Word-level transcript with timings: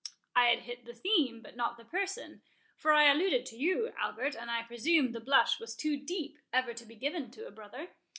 I 0.35 0.47
had 0.47 0.61
hit 0.61 0.85
the 0.85 0.95
theme, 0.95 1.43
but 1.43 1.55
not 1.55 1.77
the 1.77 1.85
person; 1.85 2.41
for 2.75 2.91
I 2.91 3.11
alluded 3.11 3.45
to 3.45 3.55
you, 3.55 3.93
Albert; 3.99 4.33
and 4.33 4.49
I 4.49 4.63
presume 4.63 5.11
the 5.11 5.19
blush 5.19 5.59
was 5.59 5.75
too 5.75 5.95
deep 5.95 6.39
ever 6.51 6.73
to 6.73 6.85
be 6.87 6.95
given 6.95 7.29
to 7.29 7.45
a 7.45 7.51
brother. 7.51 7.89